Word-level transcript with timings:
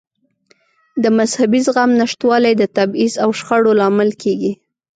د 1.03 1.05
مذهبي 1.17 1.59
زغم 1.65 1.91
نشتوالی 2.01 2.53
د 2.57 2.63
تبعیض 2.75 3.13
او 3.23 3.29
شخړو 3.39 3.71
لامل 3.79 4.09
کېږي. 4.21 4.51